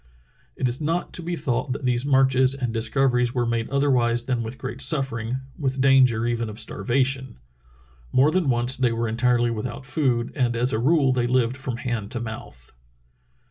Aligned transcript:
It 0.55 0.67
is 0.67 0.81
not 0.81 1.13
to 1.13 1.21
be 1.21 1.35
thought 1.35 1.73
that 1.73 1.85
these 1.85 2.07
marches 2.07 2.55
and 2.55 2.73
dis 2.73 2.89
coveries 2.89 3.35
were 3.35 3.45
made 3.45 3.69
otherwise 3.69 4.23
than 4.23 4.41
with 4.41 4.57
great 4.57 4.81
suffer 4.81 5.17
Schwatka's 5.17 5.29
Summer 5.29 5.69
Search 5.69 5.75
319 5.75 5.77
ing, 5.77 5.77
with 5.77 5.81
danger 6.09 6.25
even 6.25 6.49
of 6.49 6.59
starvation. 6.59 7.35
More 8.11 8.31
than 8.31 8.49
once 8.49 8.75
they 8.77 8.91
were 8.91 9.07
entirely 9.07 9.51
without 9.51 9.85
food, 9.85 10.31
and 10.33 10.55
as 10.55 10.73
a 10.73 10.79
rule 10.79 11.13
they 11.13 11.27
lived 11.27 11.55
from 11.55 11.77
hand 11.77 12.09
to 12.13 12.19
mouth. 12.19 12.71